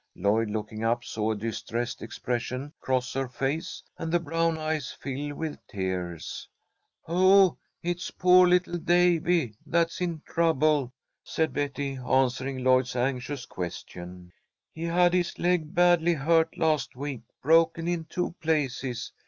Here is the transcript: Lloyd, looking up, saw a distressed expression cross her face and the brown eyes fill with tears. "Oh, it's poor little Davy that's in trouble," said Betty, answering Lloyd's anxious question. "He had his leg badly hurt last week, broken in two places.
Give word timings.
Lloyd, 0.15 0.49
looking 0.49 0.83
up, 0.83 1.03
saw 1.03 1.33
a 1.33 1.37
distressed 1.37 2.01
expression 2.01 2.73
cross 2.81 3.13
her 3.13 3.27
face 3.27 3.83
and 3.99 4.11
the 4.11 4.19
brown 4.19 4.57
eyes 4.57 4.91
fill 4.91 5.35
with 5.35 5.59
tears. 5.67 6.49
"Oh, 7.07 7.59
it's 7.83 8.09
poor 8.09 8.47
little 8.47 8.79
Davy 8.79 9.53
that's 9.63 10.01
in 10.01 10.23
trouble," 10.25 10.91
said 11.23 11.53
Betty, 11.53 11.97
answering 11.97 12.63
Lloyd's 12.63 12.95
anxious 12.95 13.45
question. 13.45 14.33
"He 14.73 14.85
had 14.85 15.13
his 15.13 15.37
leg 15.37 15.75
badly 15.75 16.15
hurt 16.15 16.57
last 16.57 16.95
week, 16.95 17.21
broken 17.43 17.87
in 17.87 18.05
two 18.05 18.31
places. 18.41 19.13